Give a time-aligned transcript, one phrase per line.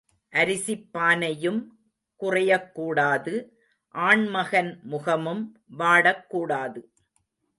[0.29, 1.65] அரிசிப் பானையும்
[2.15, 3.59] குறையக் கூடாது
[3.93, 5.61] ஆண்மகன் முகமும்
[5.67, 6.91] வாடக் கூடாது.